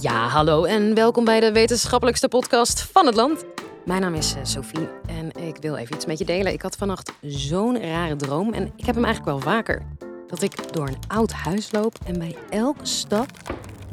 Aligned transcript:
Ja, 0.00 0.28
hallo 0.28 0.64
en 0.64 0.94
welkom 0.94 1.24
bij 1.24 1.40
de 1.40 1.52
wetenschappelijkste 1.52 2.28
podcast 2.28 2.80
van 2.82 3.06
het 3.06 3.14
land. 3.14 3.44
Mijn 3.84 4.00
naam 4.00 4.14
is 4.14 4.34
eh, 4.34 4.40
Sophie 4.44 4.88
en 5.06 5.46
ik 5.46 5.56
wil 5.56 5.76
even 5.76 5.94
iets 5.94 6.06
met 6.06 6.18
je 6.18 6.24
delen. 6.24 6.52
Ik 6.52 6.62
had 6.62 6.76
vannacht 6.76 7.12
zo'n 7.20 7.80
rare 7.80 8.16
droom 8.16 8.52
en 8.52 8.72
ik 8.76 8.86
heb 8.86 8.94
hem 8.94 9.04
eigenlijk 9.04 9.36
wel 9.36 9.52
vaker. 9.52 9.82
Dat 10.26 10.42
ik 10.42 10.72
door 10.72 10.88
een 10.88 10.98
oud 11.08 11.32
huis 11.32 11.72
loop 11.72 11.98
en 12.06 12.18
bij 12.18 12.36
elke 12.50 12.86
stap 12.86 13.26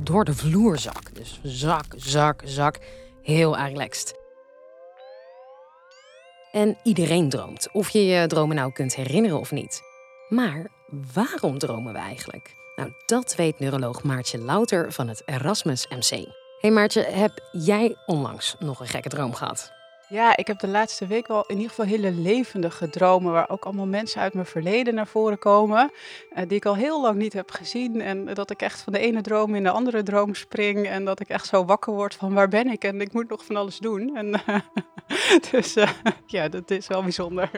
door 0.02 0.26
de 0.26 0.34
vloer 0.34 0.78
zak. 0.78 1.16
Dus 1.16 1.40
zak, 1.44 1.86
zak, 1.96 2.42
zak. 2.46 2.78
Heel 3.22 3.58
relaxed. 3.58 4.16
En 6.52 6.78
iedereen 6.84 7.30
droomt, 7.30 7.70
of 7.72 7.90
je 7.90 8.06
je 8.06 8.28
dromen 8.28 8.56
nou 8.56 8.72
kunt 8.72 8.96
herinneren 8.96 9.40
of 9.40 9.52
niet. 9.52 9.82
Maar 10.30 10.68
waarom 11.14 11.58
dromen 11.58 11.94
we 11.94 12.00
eigenlijk? 12.00 12.56
Nou, 12.76 12.92
dat 13.06 13.36
weet 13.36 13.60
neuroloog 13.60 14.04
Maartje 14.04 14.40
Louter 14.40 14.92
van 14.92 15.08
het 15.08 15.22
Erasmus 15.26 15.88
MC. 15.88 16.26
Hey 16.60 16.72
Maartje, 16.72 17.02
heb 17.02 17.32
jij 17.52 17.96
onlangs 18.06 18.56
nog 18.60 18.80
een 18.80 18.88
gekke 18.88 19.10
droom 19.10 19.34
gehad? 19.34 19.72
Ja, 20.10 20.38
ik 20.38 20.48
heb 20.48 20.60
de 20.60 20.68
laatste 20.68 21.08
week 21.08 21.28
wel 21.28 21.44
in 21.48 21.56
ieder 21.56 21.70
geval 21.70 21.86
hele 21.86 22.12
levendige 22.12 22.90
dromen. 22.90 23.32
Waar 23.32 23.50
ook 23.50 23.66
allemaal 23.66 23.86
mensen 23.86 24.22
uit 24.22 24.34
mijn 24.34 24.46
verleden 24.46 24.94
naar 24.94 25.08
voren 25.08 25.40
komen. 25.40 25.92
eh, 26.30 26.48
die 26.48 26.58
ik 26.58 26.66
al 26.66 26.76
heel 26.76 27.02
lang 27.02 27.16
niet 27.16 27.34
heb 27.34 27.52
gezien. 27.52 28.02
En 28.02 28.34
dat 28.34 28.52
ik 28.52 28.62
echt 28.62 28.82
van 28.82 28.94
de 28.94 29.00
ene 29.00 29.22
droom 29.22 29.56
in 29.56 29.64
de 29.64 29.70
andere 29.70 30.04
droom 30.04 30.36
spring. 30.36 30.88
En 30.88 31.06
dat 31.06 31.20
ik 31.20 31.30
echt 31.30 31.48
zo 31.48 31.66
wakker 31.66 31.94
word 31.94 32.16
van 32.16 32.34
waar 32.34 32.48
ben 32.48 32.68
ik? 32.68 32.84
En 32.84 33.02
ik 33.02 33.14
moet 33.14 33.30
nog 33.30 33.46
van 33.46 33.56
alles 33.56 33.78
doen. 33.78 34.16
En, 34.16 34.32
dus 35.52 35.76
eh, 35.76 35.90
ja, 36.26 36.50
dat 36.50 36.72
is 36.72 36.88
wel 36.88 37.04
bijzonder. 37.04 37.50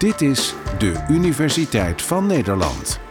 Dit 0.00 0.20
is 0.20 0.54
de 0.78 1.04
Universiteit 1.08 2.02
van 2.02 2.26
Nederland. 2.26 3.09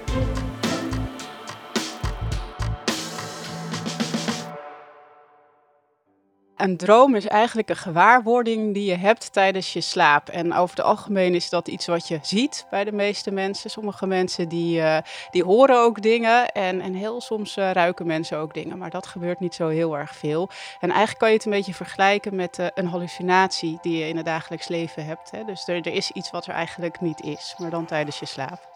Een 6.60 6.77
droom 6.77 7.15
is 7.15 7.27
eigenlijk 7.27 7.70
een 7.70 7.76
gewaarwording 7.76 8.74
die 8.74 8.85
je 8.85 8.96
hebt 8.96 9.34
tijdens 9.34 9.74
je 9.74 9.82
slaap. 9.82 10.29
En 10.29 10.54
over 10.54 10.76
het 10.76 10.85
algemeen 10.85 11.35
is 11.35 11.49
dat 11.49 11.68
iets 11.68 11.85
wat 11.85 12.07
je 12.07 12.20
ziet 12.21 12.65
bij 12.70 12.84
de 12.84 12.91
meeste 12.91 13.32
mensen. 13.32 13.70
Sommige 13.70 14.07
mensen 14.07 14.49
die, 14.49 14.82
eh, 14.82 14.98
die 15.32 15.43
horen 15.43 15.77
ook 15.77 16.02
dingen 16.02 16.52
en, 16.52 16.82
en 16.82 16.93
heel 16.93 17.21
soms 17.21 17.57
eh, 17.57 17.71
ruiken 17.71 18.07
mensen 18.07 18.37
ook 18.37 18.54
dingen. 18.54 18.77
Maar 18.77 18.90
dat 18.90 19.07
gebeurt 19.07 19.40
niet 19.40 19.55
zo 19.55 19.68
heel 19.68 19.98
erg 19.98 20.15
veel. 20.15 20.49
En 20.80 20.90
eigenlijk 20.90 21.20
kan 21.20 21.30
je 21.30 21.35
het 21.35 21.46
een 21.46 21.52
beetje 21.52 21.74
vergelijken 21.74 22.35
met 22.35 22.60
eh, 22.60 22.68
een 22.74 22.87
hallucinatie 22.87 23.77
die 23.82 23.98
je 23.98 24.07
in 24.07 24.18
het 24.18 24.26
dagelijks 24.26 24.68
leven 24.68 25.05
hebt. 25.05 25.32
Hè. 25.32 25.43
Dus 25.43 25.68
er, 25.68 25.76
er 25.76 25.93
is 25.93 26.12
iets 26.12 26.32
wat 26.32 26.48
er 26.48 26.54
eigenlijk 26.54 27.02
niet 27.02 27.21
is, 27.21 27.55
maar 27.57 27.70
dan 27.70 27.85
tijdens 27.85 28.20
je 28.20 28.26
slaap. 28.26 28.68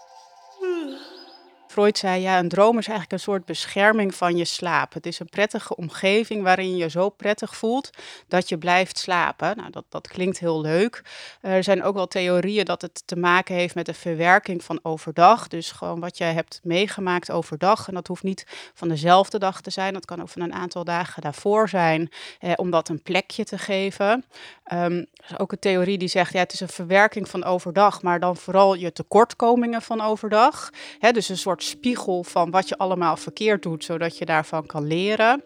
Freud 1.74 1.98
zei, 1.98 2.22
ja, 2.22 2.40
een 2.40 2.50
droom 2.50 2.78
is 2.78 2.88
eigenlijk 2.88 3.12
een 3.12 3.20
soort 3.20 3.46
bescherming 3.46 4.16
van 4.16 4.38
je 4.38 4.46
slaap. 4.46 4.94
Het 4.94 5.06
is 5.06 5.20
een 5.20 5.30
prettige 5.30 5.76
omgeving 5.76 6.44
waarin 6.44 6.76
je 6.76 6.90
zo 6.90 7.10
prettig 7.10 7.56
voelt 7.56 7.90
dat 8.28 8.50
je 8.50 8.58
blijft 8.58 8.98
slapen. 8.98 9.58
Nou, 9.58 9.72
dat, 9.72 9.84
dat 9.90 10.08
klinkt 10.08 10.40
heel 10.40 10.62
leuk. 10.62 11.04
Er 11.42 11.64
zijn 11.64 11.84
ook 11.84 11.94
wel 11.96 12.08
theorieën 12.08 12.66
dat 12.66 12.82
het 12.82 13.04
te 13.06 13.16
maken 13.16 13.56
heeft 13.56 13.76
met 13.76 13.86
de 13.86 13.94
verwerking 13.94 14.64
van 14.64 14.80
overdag. 14.84 15.48
Dus 15.48 15.72
gewoon 15.72 16.00
wat 16.00 16.18
je 16.18 16.24
hebt 16.24 16.60
meegemaakt 16.64 17.32
overdag. 17.32 17.88
En 17.88 17.94
dat 17.94 18.08
hoeft 18.08 18.24
niet 18.24 18.46
van 18.74 18.88
dezelfde 18.88 19.40
dag 19.40 19.62
te 19.62 19.72
zijn. 19.72 19.94
Dat 19.94 20.06
kan 20.06 20.22
ook 20.22 20.30
van 20.30 20.42
een 20.42 20.54
aantal 20.54 20.84
dagen 20.84 21.22
daarvoor 21.22 21.70
zijn, 21.70 22.10
eh, 22.40 22.52
om 22.56 22.72
dat 22.72 22.90
een 22.90 23.02
plekje 23.02 23.44
te 23.44 23.58
geven. 23.58 24.26
Um, 24.74 25.06
is 25.30 25.40
ook 25.40 25.52
een 25.52 25.60
theorie 25.60 25.98
die 25.98 26.08
zegt, 26.08 26.34
ja, 26.34 26.40
het 26.40 26.54
is 26.54 26.60
een 26.60 26.68
verwerking 26.68 27.30
van 27.30 27.44
overdag, 27.44 28.02
maar 28.02 28.20
dan 28.20 28.38
vooral 28.38 28.74
je 28.74 28.92
tekortkomingen 28.92 29.82
van 29.82 30.02
overdag. 30.02 30.70
Dus 31.12 31.30
een 31.30 31.38
soort 31.38 31.63
spiegel 31.64 32.24
van 32.24 32.52
wat 32.52 32.70
je 32.70 32.78
allemaal 32.78 33.18
verkeerd 33.18 33.64
doet, 33.64 33.84
zodat 33.84 34.18
je 34.18 34.26
daarvan 34.26 34.66
kan 34.66 34.88
leren. 34.88 35.44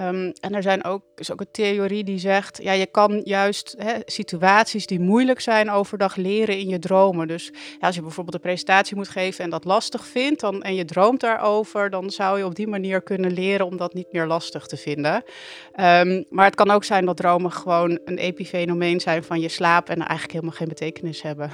Um, 0.00 0.32
en 0.40 0.54
er 0.54 0.62
zijn 0.62 0.84
ook, 0.84 1.02
is 1.14 1.32
ook 1.32 1.40
een 1.40 1.50
theorie 1.50 2.04
die 2.04 2.18
zegt, 2.18 2.62
ja, 2.62 2.72
je 2.72 2.86
kan 2.86 3.20
juist 3.24 3.74
hè, 3.78 3.92
situaties 4.04 4.86
die 4.86 5.00
moeilijk 5.00 5.40
zijn 5.40 5.70
overdag 5.70 6.16
leren 6.16 6.58
in 6.58 6.68
je 6.68 6.78
dromen. 6.78 7.28
Dus 7.28 7.50
ja, 7.80 7.86
als 7.86 7.94
je 7.94 8.02
bijvoorbeeld 8.02 8.34
een 8.34 8.40
presentatie 8.40 8.96
moet 8.96 9.08
geven 9.08 9.44
en 9.44 9.50
dat 9.50 9.64
lastig 9.64 10.06
vindt 10.06 10.40
dan, 10.40 10.62
en 10.62 10.74
je 10.74 10.84
droomt 10.84 11.20
daarover, 11.20 11.90
dan 11.90 12.10
zou 12.10 12.38
je 12.38 12.44
op 12.44 12.54
die 12.54 12.66
manier 12.66 13.02
kunnen 13.02 13.32
leren 13.32 13.66
om 13.66 13.76
dat 13.76 13.94
niet 13.94 14.12
meer 14.12 14.26
lastig 14.26 14.66
te 14.66 14.76
vinden. 14.76 15.14
Um, 15.14 16.24
maar 16.28 16.44
het 16.44 16.54
kan 16.54 16.70
ook 16.70 16.84
zijn 16.84 17.04
dat 17.04 17.16
dromen 17.16 17.52
gewoon 17.52 17.98
een 18.04 18.18
epifenomeen 18.18 19.00
zijn 19.00 19.24
van 19.24 19.40
je 19.40 19.48
slaap 19.48 19.88
en 19.88 19.98
eigenlijk 19.98 20.32
helemaal 20.32 20.56
geen 20.56 20.68
betekenis 20.68 21.22
hebben. 21.22 21.50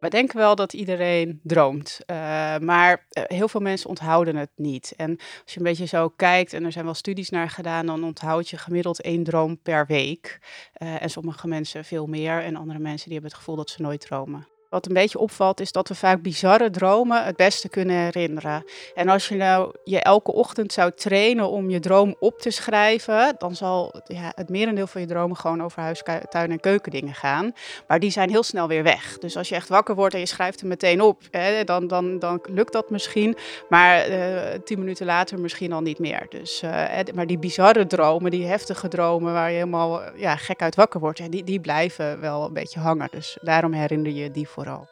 We 0.00 0.08
denken 0.08 0.36
wel 0.36 0.54
dat 0.54 0.72
iedereen 0.72 1.40
droomt, 1.42 2.00
uh, 2.06 2.16
maar 2.58 3.06
uh, 3.12 3.24
heel 3.26 3.48
veel 3.48 3.60
mensen 3.60 3.88
onthouden 3.88 4.36
het 4.36 4.50
niet. 4.56 4.92
En 4.96 5.16
als 5.16 5.52
je 5.52 5.58
een 5.58 5.64
beetje 5.64 5.86
zo 5.86 6.08
kijkt, 6.08 6.52
en 6.52 6.64
er 6.64 6.72
zijn 6.72 6.84
wel 6.84 6.94
studies 6.94 7.30
naar 7.30 7.50
gedaan, 7.50 7.86
dan 7.86 8.04
onthoud 8.04 8.48
je 8.48 8.56
gemiddeld 8.56 9.00
één 9.00 9.24
droom 9.24 9.62
per 9.62 9.86
week. 9.86 10.38
Uh, 10.82 11.02
en 11.02 11.10
sommige 11.10 11.48
mensen 11.48 11.84
veel 11.84 12.06
meer, 12.06 12.42
en 12.42 12.56
andere 12.56 12.78
mensen 12.78 13.04
die 13.04 13.12
hebben 13.12 13.30
het 13.30 13.40
gevoel 13.40 13.56
dat 13.56 13.70
ze 13.70 13.82
nooit 13.82 14.00
dromen. 14.00 14.46
Wat 14.68 14.86
een 14.86 14.94
beetje 14.94 15.18
opvalt 15.18 15.60
is 15.60 15.72
dat 15.72 15.88
we 15.88 15.94
vaak 15.94 16.22
bizarre 16.22 16.70
dromen 16.70 17.24
het 17.24 17.36
beste 17.36 17.68
kunnen 17.68 17.96
herinneren. 17.96 18.64
En 18.94 19.08
als 19.08 19.28
je 19.28 19.36
nou 19.36 19.74
je 19.84 20.00
elke 20.00 20.32
ochtend 20.32 20.72
zou 20.72 20.92
trainen 20.94 21.50
om 21.50 21.70
je 21.70 21.80
droom 21.80 22.14
op 22.18 22.38
te 22.38 22.50
schrijven, 22.50 23.34
dan 23.38 23.54
zal 23.54 23.94
ja, 24.04 24.32
het 24.34 24.48
merendeel 24.48 24.86
van 24.86 25.00
je 25.00 25.06
dromen 25.06 25.36
gewoon 25.36 25.62
over 25.62 25.82
huis, 25.82 26.02
tuin 26.28 26.50
en 26.50 26.60
keukendingen 26.60 27.14
gaan. 27.14 27.52
Maar 27.86 28.00
die 28.00 28.10
zijn 28.10 28.30
heel 28.30 28.42
snel 28.42 28.68
weer 28.68 28.82
weg. 28.82 29.18
Dus 29.18 29.36
als 29.36 29.48
je 29.48 29.54
echt 29.54 29.68
wakker 29.68 29.94
wordt 29.94 30.14
en 30.14 30.20
je 30.20 30.26
schrijft 30.26 30.60
hem 30.60 30.68
meteen 30.68 31.00
op, 31.00 31.22
hè, 31.30 31.64
dan, 31.64 31.86
dan, 31.86 32.18
dan 32.18 32.40
lukt 32.50 32.72
dat 32.72 32.90
misschien. 32.90 33.36
Maar 33.68 34.10
uh, 34.10 34.40
tien 34.64 34.78
minuten 34.78 35.06
later 35.06 35.40
misschien 35.40 35.72
al 35.72 35.80
niet 35.80 35.98
meer. 35.98 36.26
Dus, 36.28 36.62
uh, 36.62 36.70
maar 37.14 37.26
die 37.26 37.38
bizarre 37.38 37.86
dromen, 37.86 38.30
die 38.30 38.46
heftige 38.46 38.88
dromen 38.88 39.32
waar 39.32 39.50
je 39.50 39.56
helemaal 39.56 40.00
ja, 40.16 40.36
gek 40.36 40.62
uit 40.62 40.74
wakker 40.74 41.00
wordt, 41.00 41.30
die, 41.30 41.44
die 41.44 41.60
blijven 41.60 42.20
wel 42.20 42.44
een 42.44 42.52
beetje 42.52 42.80
hangen. 42.80 43.08
Dus 43.10 43.38
daarom 43.40 43.72
herinner 43.72 44.12
je 44.12 44.30
die 44.30 44.48
vooral. 44.58 44.88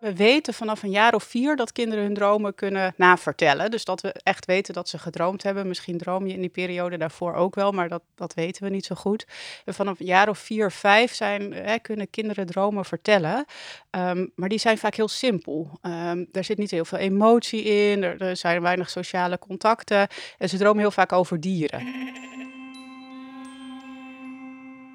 We 0.00 0.14
weten 0.14 0.54
vanaf 0.54 0.82
een 0.82 0.90
jaar 0.90 1.14
of 1.14 1.24
vier 1.24 1.56
dat 1.56 1.72
kinderen 1.72 2.04
hun 2.04 2.14
dromen 2.14 2.54
kunnen 2.54 2.94
navertellen. 2.96 3.70
Dus 3.70 3.84
dat 3.84 4.00
we 4.00 4.12
echt 4.12 4.46
weten 4.46 4.74
dat 4.74 4.88
ze 4.88 4.98
gedroomd 4.98 5.42
hebben. 5.42 5.68
Misschien 5.68 5.98
droom 5.98 6.26
je 6.26 6.34
in 6.34 6.40
die 6.40 6.50
periode 6.50 6.96
daarvoor 6.96 7.34
ook 7.34 7.54
wel, 7.54 7.72
maar 7.72 7.88
dat, 7.88 8.02
dat 8.14 8.34
weten 8.34 8.62
we 8.64 8.70
niet 8.70 8.84
zo 8.84 8.94
goed. 8.94 9.26
Vanaf 9.66 10.00
een 10.00 10.06
jaar 10.06 10.28
of 10.28 10.38
vier, 10.38 10.70
vijf 10.70 11.14
zijn, 11.14 11.52
hè, 11.52 11.78
kunnen 11.78 12.10
kinderen 12.10 12.46
dromen 12.46 12.84
vertellen. 12.84 13.44
Um, 13.90 14.32
maar 14.34 14.48
die 14.48 14.58
zijn 14.58 14.78
vaak 14.78 14.94
heel 14.94 15.08
simpel. 15.08 15.78
Um, 15.82 16.28
er 16.32 16.44
zit 16.44 16.58
niet 16.58 16.70
heel 16.70 16.84
veel 16.84 16.98
emotie 16.98 17.62
in, 17.62 18.02
er 18.02 18.36
zijn 18.36 18.62
weinig 18.62 18.90
sociale 18.90 19.38
contacten. 19.38 20.08
En 20.38 20.48
ze 20.48 20.56
dromen 20.58 20.80
heel 20.80 20.90
vaak 20.90 21.12
over 21.12 21.40
dieren 21.40 22.21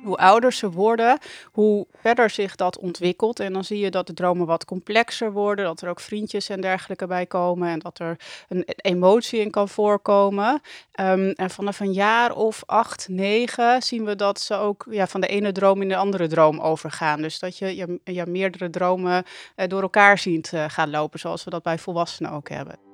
hoe 0.03 0.17
ouder 0.17 0.53
ze 0.53 0.71
worden, 0.71 1.17
hoe 1.51 1.87
verder 2.01 2.29
zich 2.29 2.55
dat 2.55 2.79
ontwikkelt. 2.79 3.39
En 3.39 3.53
dan 3.53 3.63
zie 3.63 3.79
je 3.79 3.91
dat 3.91 4.07
de 4.07 4.13
dromen 4.13 4.45
wat 4.45 4.65
complexer 4.65 5.31
worden, 5.31 5.65
dat 5.65 5.81
er 5.81 5.89
ook 5.89 5.99
vriendjes 5.99 6.49
en 6.49 6.61
dergelijke 6.61 7.07
bij 7.07 7.25
komen 7.25 7.69
en 7.69 7.79
dat 7.79 7.99
er 7.99 8.19
een 8.47 8.63
emotie 8.65 9.39
in 9.39 9.51
kan 9.51 9.69
voorkomen. 9.69 10.61
Um, 10.99 11.29
en 11.29 11.49
vanaf 11.49 11.79
een 11.79 11.93
jaar 11.93 12.35
of 12.35 12.63
acht, 12.65 13.07
negen 13.09 13.81
zien 13.81 14.05
we 14.05 14.15
dat 14.15 14.39
ze 14.39 14.55
ook 14.55 14.85
ja, 14.89 15.07
van 15.07 15.21
de 15.21 15.27
ene 15.27 15.51
droom 15.51 15.81
in 15.81 15.89
de 15.89 15.95
andere 15.95 16.27
droom 16.27 16.59
overgaan. 16.59 17.21
Dus 17.21 17.39
dat 17.39 17.57
je 17.57 17.99
ja 18.03 18.25
meerdere 18.27 18.69
dromen 18.69 19.23
uh, 19.55 19.67
door 19.67 19.81
elkaar 19.81 20.17
ziet 20.17 20.51
uh, 20.53 20.65
gaan 20.67 20.89
lopen, 20.89 21.19
zoals 21.19 21.43
we 21.43 21.49
dat 21.49 21.63
bij 21.63 21.77
volwassenen 21.77 22.31
ook 22.31 22.49
hebben. 22.49 22.86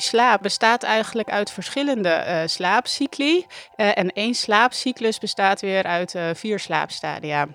Slaap 0.00 0.42
bestaat 0.42 0.82
eigenlijk 0.82 1.30
uit 1.30 1.50
verschillende 1.50 2.24
uh, 2.26 2.42
slaapcycli. 2.46 3.46
Uh, 3.76 3.98
en 3.98 4.12
één 4.12 4.34
slaapcyclus 4.34 5.18
bestaat 5.18 5.60
weer 5.60 5.84
uit 5.84 6.14
uh, 6.14 6.30
vier 6.34 6.58
slaapstadia. 6.58 7.48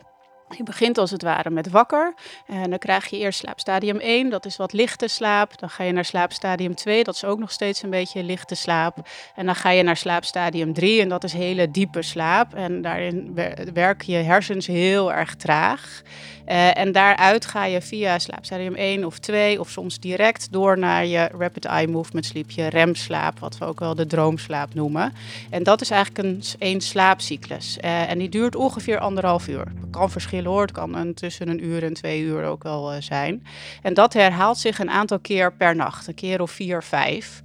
Je 0.58 0.64
begint 0.64 0.98
als 0.98 1.12
het 1.12 1.22
ware 1.22 1.50
met 1.50 1.70
wakker. 1.70 2.14
En 2.48 2.70
dan 2.70 2.80
krijg 2.80 3.08
je 3.08 3.18
eerst 3.18 3.40
slaapstadium 3.40 4.00
1, 4.00 4.30
dat 4.30 4.46
is 4.46 4.58
wat 4.58 4.74
lichte 4.74 5.08
slaap. 5.08 5.60
Dan 5.60 5.70
ga 5.70 5.84
je 5.84 5.92
naar 5.92 6.06
slaapstadium 6.06 6.76
2, 6.76 7.04
dat 7.04 7.16
is 7.16 7.24
ook 7.24 7.40
nog 7.40 7.52
steeds 7.52 7.84
een 7.84 7.90
beetje 7.90 8.24
lichte 8.24 8.56
slaap. 8.56 9.10
En 9.36 9.46
dan 9.46 9.56
ga 9.56 9.70
je 9.70 9.84
naar 9.84 9.98
slaapstadium 9.98 10.74
3 10.74 11.02
en 11.02 11.10
dat 11.10 11.24
is 11.24 11.34
hele 11.34 11.72
diepe 11.72 12.02
slaap. 12.02 12.54
En 12.54 12.82
daarin 12.82 13.40
werken 13.74 14.14
je 14.14 14.20
hersens 14.20 14.68
heel 14.68 15.14
erg 15.14 15.36
traag. 15.36 16.02
Uh, 16.48 16.78
en 16.78 16.92
daaruit 16.92 17.46
ga 17.46 17.66
je 17.66 17.82
via 17.82 18.20
slaapstadium 18.20 18.76
1 18.76 19.06
of 19.06 19.20
2 19.20 19.60
of 19.60 19.70
soms 19.70 20.00
direct 20.00 20.48
door 20.52 20.78
naar 20.78 21.06
je 21.06 21.30
rapid 21.38 21.66
eye 21.66 21.88
movement 21.88 22.26
sleep, 22.26 22.52
je 22.52 22.68
remslaap, 22.68 23.40
wat 23.40 23.58
we 23.58 23.66
ook 23.66 23.80
wel 23.80 23.96
de 23.96 24.06
droomslaap 24.06 24.74
noemen. 24.74 25.14
En 25.50 25.64
dat 25.64 25.82
is 25.82 25.90
eigenlijk 25.90 26.28
een 26.28 26.44
één 26.60 26.82
slaapcyclus. 26.82 27.78
Uh, 27.82 28.10
en 28.10 28.18
die 28.18 28.30
duurt 28.30 28.56
ongeveer 28.56 29.00
anderhalf 29.00 29.48
uur. 29.48 29.66
Het 29.82 29.90
kan 29.92 30.12
verschillen 30.12 30.45
Het 30.54 30.72
kan 30.72 30.96
een, 30.96 31.14
tussen 31.14 31.48
een 31.48 31.66
uur 31.66 31.84
en 31.84 31.94
twee 31.94 32.22
uur 32.22 32.44
ook 32.44 32.64
wel 32.64 32.94
uh, 32.94 33.02
zijn. 33.02 33.46
En 33.82 33.94
dat 33.94 34.14
herhaalt 34.14 34.58
zich 34.58 34.80
een 34.80 34.90
aantal 34.90 35.20
keer 35.20 35.54
per 35.54 35.76
nacht, 35.76 36.08
een 36.08 36.14
keer 36.14 36.42
of 36.42 36.52
vier, 36.52 36.84
vijf. 36.84 37.42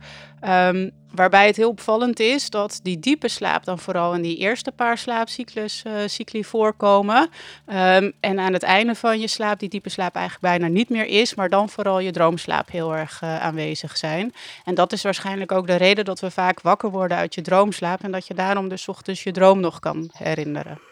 Um, 0.48 0.90
waarbij 1.10 1.46
het 1.46 1.56
heel 1.56 1.68
opvallend 1.68 2.20
is 2.20 2.50
dat 2.50 2.80
die 2.82 2.98
diepe 2.98 3.28
slaap 3.28 3.64
dan 3.64 3.78
vooral 3.78 4.14
in 4.14 4.22
die 4.22 4.36
eerste 4.36 4.72
paar 4.72 4.98
slaapcyclus 4.98 5.82
uh, 5.86 5.92
cycli 6.06 6.44
voorkomen. 6.44 7.28
Um, 7.66 8.12
en 8.20 8.38
aan 8.38 8.52
het 8.52 8.62
einde 8.62 8.94
van 8.94 9.20
je 9.20 9.28
slaap 9.28 9.58
die 9.58 9.68
diepe 9.68 9.88
slaap 9.88 10.14
eigenlijk 10.14 10.44
bijna 10.44 10.74
niet 10.74 10.88
meer 10.88 11.06
is, 11.06 11.34
maar 11.34 11.48
dan 11.48 11.68
vooral 11.68 11.98
je 11.98 12.10
droomslaap 12.10 12.70
heel 12.70 12.96
erg 12.96 13.22
uh, 13.22 13.40
aanwezig 13.40 13.96
zijn. 13.96 14.32
En 14.64 14.74
dat 14.74 14.92
is 14.92 15.02
waarschijnlijk 15.02 15.52
ook 15.52 15.66
de 15.66 15.76
reden 15.76 16.04
dat 16.04 16.20
we 16.20 16.30
vaak 16.30 16.60
wakker 16.60 16.90
worden 16.90 17.16
uit 17.16 17.34
je 17.34 17.42
droomslaap 17.42 18.02
en 18.02 18.10
dat 18.10 18.26
je 18.26 18.34
daarom 18.34 18.68
dus 18.68 18.88
ochtends 18.88 19.22
je 19.22 19.32
droom 19.32 19.60
nog 19.60 19.78
kan 19.78 20.10
herinneren. 20.12 20.89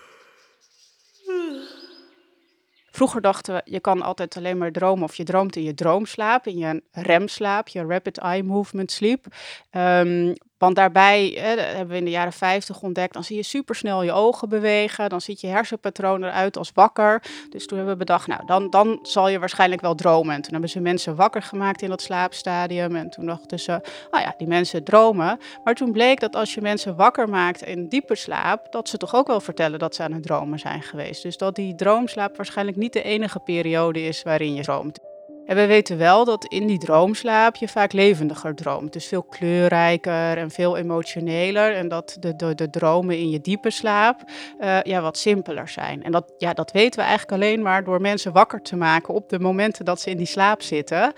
Vroeger 2.99 3.21
dachten 3.21 3.55
we, 3.55 3.61
je 3.65 3.81
kan 3.81 4.03
altijd 4.03 4.37
alleen 4.37 4.59
maar 4.59 4.73
dromen 4.73 5.05
of 5.05 5.15
je 5.15 5.25
droomt 5.25 5.57
in 5.57 5.63
je 5.63 5.75
droomslaap, 5.75 6.47
in 6.47 6.59
je 6.59 6.83
remslaap, 6.93 7.69
je 7.69 7.87
rapid 7.87 8.19
eye 8.19 8.43
movement 8.43 8.91
sleep. 8.91 9.27
Um, 9.71 10.35
want 10.59 10.77
daarbij 10.77 11.37
hè, 11.39 11.61
hebben 11.61 11.89
we 11.89 11.97
in 11.97 12.05
de 12.05 12.11
jaren 12.11 12.33
50 12.33 12.83
ontdekt, 12.83 13.13
dan 13.13 13.25
zie 13.25 13.37
je 13.37 13.43
supersnel 13.43 14.03
je 14.03 14.13
ogen 14.13 14.49
bewegen, 14.49 15.09
dan 15.09 15.21
ziet 15.21 15.41
je 15.41 15.47
hersenpatroon 15.47 16.25
eruit 16.25 16.57
als 16.57 16.71
wakker. 16.75 17.23
Dus 17.51 17.67
toen 17.67 17.77
hebben 17.77 17.97
we 17.97 18.05
bedacht, 18.05 18.27
nou, 18.27 18.47
dan, 18.47 18.71
dan 18.71 18.99
zal 19.03 19.29
je 19.29 19.39
waarschijnlijk 19.39 19.81
wel 19.81 19.95
dromen. 19.95 20.35
En 20.35 20.43
toen 20.43 20.53
hebben 20.53 20.71
ze 20.71 20.81
mensen 20.81 21.17
wakker 21.17 21.43
gemaakt 21.43 21.83
in 21.83 21.89
dat 21.89 22.03
slaapstadium. 22.03 22.97
En 22.97 23.11
toen 23.11 23.27
dachten 23.27 23.61
ze, 23.61 23.81
oh 24.11 24.21
ja, 24.21 24.35
die 24.37 24.47
mensen 24.47 24.85
dromen. 24.85 25.39
Maar 25.65 25.75
toen 25.75 25.93
bleek 25.93 26.21
dat 26.21 26.37
als 26.37 26.55
je 26.55 26.61
mensen 26.61 26.97
wakker 26.97 27.29
maakt 27.29 27.63
in 27.63 27.89
diepe 27.89 28.15
slaap, 28.15 28.73
dat 28.73 28.89
ze 28.89 28.97
toch 28.97 29.15
ook 29.15 29.27
wel 29.27 29.41
vertellen 29.41 29.79
dat 29.79 29.95
ze 29.95 30.03
aan 30.03 30.13
het 30.13 30.23
dromen 30.23 30.59
zijn 30.59 30.83
geweest. 30.83 31.23
Dus 31.23 31.37
dat 31.37 31.55
die 31.55 31.75
droomslaap 31.75 32.37
waarschijnlijk 32.37 32.77
niet 32.77 32.93
de 32.93 33.03
enige 33.03 33.39
periode 33.39 34.03
is 34.03 34.23
waarin 34.23 34.55
je 34.55 34.63
droomt. 34.63 35.08
En 35.49 35.57
we 35.57 35.67
weten 35.67 35.99
wel 35.99 36.25
dat 36.25 36.45
in 36.45 36.67
die 36.67 36.79
droomslaap 36.79 37.57
je 37.57 37.69
vaak 37.69 37.93
levendiger 37.93 38.55
droomt. 38.55 38.93
Dus 38.93 39.07
veel 39.07 39.23
kleurrijker 39.23 40.39
en 40.39 40.51
veel 40.51 40.77
emotioneler. 40.77 41.75
En 41.75 41.89
dat 41.89 42.17
de, 42.21 42.37
de, 42.37 42.55
de 42.55 42.71
dromen 42.71 43.19
in 43.19 43.31
je 43.31 43.41
diepe 43.41 43.71
slaap 43.71 44.23
uh, 44.61 44.83
ja, 44.83 45.01
wat 45.01 45.19
simpeler 45.19 45.69
zijn. 45.69 46.03
En 46.03 46.13
dat, 46.13 46.33
ja, 46.39 46.53
dat 46.53 46.73
weten 46.73 47.01
we 47.01 47.07
eigenlijk 47.07 47.43
alleen 47.43 47.63
maar 47.63 47.85
door 47.85 48.01
mensen 48.01 48.33
wakker 48.33 48.63
te 48.63 48.77
maken 48.77 49.15
op 49.15 49.29
de 49.29 49.39
momenten 49.39 49.85
dat 49.85 50.01
ze 50.01 50.11
in 50.11 50.17
die 50.17 50.27
slaap 50.27 50.63
zitten. 50.63 51.13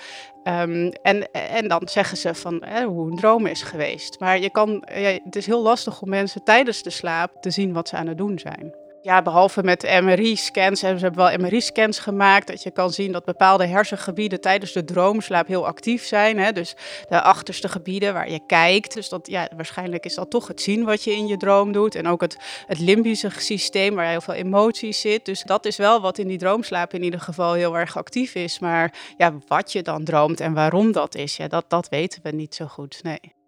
Um, 0.45 0.93
en, 1.03 1.33
en 1.33 1.69
dan 1.69 1.83
zeggen 1.85 2.17
ze 2.17 2.35
van 2.35 2.65
hoe 2.85 3.11
een 3.11 3.17
droom 3.17 3.47
is 3.47 3.63
geweest. 3.63 4.21
Maar 4.21 4.41
je 4.41 4.51
kan, 4.51 4.85
het 5.25 5.37
is 5.37 5.47
heel 5.47 5.63
lastig 5.63 6.03
om 6.03 6.09
mensen 6.09 6.45
tijdens 6.45 6.83
de 6.83 6.91
slaap 6.91 7.33
te 7.41 7.51
zien 7.51 7.73
wat 7.73 7.89
ze 7.89 7.97
aan 7.97 8.07
het 8.07 8.19
doen 8.19 8.39
zijn. 8.39 8.80
Ja, 9.03 9.23
behalve 9.23 9.63
met 9.63 10.01
MRI-scans 10.03 10.81
hebben 10.81 11.01
ze 11.01 11.11
wel 11.11 11.39
MRI-scans 11.39 11.99
gemaakt. 11.99 12.47
Dat 12.47 12.63
je 12.63 12.71
kan 12.71 12.93
zien 12.93 13.13
dat 13.13 13.25
bepaalde 13.25 13.67
hersengebieden 13.67 14.41
tijdens 14.41 14.73
de 14.73 14.85
droomslaap 14.85 15.47
heel 15.47 15.67
actief 15.67 16.05
zijn. 16.05 16.39
Hè? 16.39 16.53
Dus 16.53 16.75
de 17.09 17.23
achterste 17.23 17.69
gebieden 17.69 18.13
waar 18.13 18.31
je 18.31 18.41
kijkt. 18.47 18.95
Dus 18.95 19.09
dat, 19.09 19.27
ja, 19.27 19.49
waarschijnlijk 19.57 20.05
is 20.05 20.15
dat 20.15 20.31
toch 20.31 20.49
het 20.49 20.61
zien 20.61 20.85
wat 20.85 21.05
je 21.05 21.13
in 21.13 21.27
je 21.27 21.37
droom 21.37 21.73
doet. 21.73 21.95
En 21.95 22.09
ook 22.09 22.21
het, 22.21 22.37
het 22.67 22.79
limbische 22.79 23.31
systeem 23.37 23.95
waar 23.95 24.09
heel 24.09 24.21
veel 24.21 24.35
emoties 24.35 25.01
zit. 25.01 25.25
Dus 25.25 25.43
dat 25.43 25.67
is 25.67 25.77
wel 25.77 26.01
wat 26.01 26.19
in 26.19 26.29
die 26.29 26.39
droomslaap 26.39 26.95
in 26.95 27.03
ieder 27.03 27.21
geval 27.21 27.53
heel 27.53 27.79
erg 27.79 27.97
actief 27.97 28.35
is. 28.35 28.59
Maar 28.59 28.95
ja, 29.17 29.33
wat 29.47 29.73
je 29.73 29.83
dan 29.83 30.05
droomt 30.05 30.41
en 30.41 30.55
waarom 30.55 30.93
dat 30.93 31.15
is, 31.15 31.37
ja, 31.37 31.49
dat, 31.49 31.65
dat 31.69 31.89
weten 31.89 32.23
we 32.23 32.31
niet 32.31 32.55
zo 32.55 32.67
goed. 32.67 33.01
Nee 33.03 33.40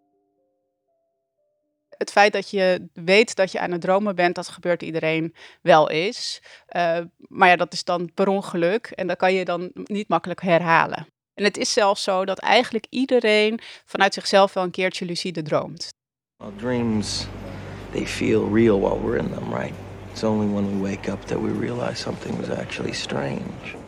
het 2.03 2.13
feit 2.13 2.33
dat 2.33 2.51
je 2.51 2.89
weet 2.93 3.35
dat 3.37 3.53
je 3.53 3.61
aan 3.61 3.71
het 3.71 3.81
dromen 3.81 4.15
bent, 4.15 4.35
dat 4.35 4.49
gebeurt 4.49 4.83
iedereen 4.83 5.35
wel 5.61 5.91
eens. 5.91 6.41
Uh, 6.77 6.99
maar 7.19 7.49
ja, 7.49 7.57
dat 7.57 7.73
is 7.73 7.85
dan 7.85 8.11
per 8.15 8.29
ongeluk 8.29 8.87
en 8.87 9.07
dat 9.07 9.17
kan 9.17 9.35
je 9.35 9.45
dan 9.45 9.71
niet 9.75 10.09
makkelijk 10.09 10.43
herhalen. 10.43 11.07
En 11.35 11.45
het 11.45 11.57
is 11.57 11.73
zelfs 11.73 12.03
zo 12.03 12.25
dat 12.25 12.39
eigenlijk 12.39 12.87
iedereen 12.91 13.61
vanuit 13.85 14.15
zichzelf 14.15 14.53
wel 14.53 14.65
een 14.65 14.71
keertje 14.71 15.05
lucide 15.05 15.43
droomt. 15.43 15.89
Well, 16.37 16.53
dreams, 16.57 17.27
they 17.93 18.07
feel 18.07 18.55
real 18.55 18.81
while 18.81 19.01
we're 19.01 19.19
in 19.19 19.31
them, 19.31 19.55
right? 19.55 19.75
It's 20.11 20.23
only 20.23 20.53
when 20.55 20.73
we 20.73 20.91
wake 20.91 21.11
up 21.11 21.23
that 21.27 21.41
we 21.41 21.59
realize 21.59 22.03
something 22.03 22.39
was 22.39 22.51
actually 22.51 22.93
strange 22.93 23.82